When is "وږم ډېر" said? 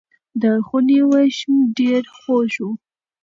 1.09-2.03